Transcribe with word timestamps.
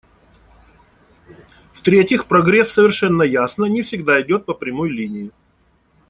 В-третьих, 1.73 2.25
прогресс, 2.25 2.71
совершенно 2.71 3.21
ясно, 3.21 3.65
не 3.65 3.83
всегда 3.83 4.19
идет 4.19 4.47
по 4.47 4.55
прямой 4.55 4.89
линии. 4.89 5.29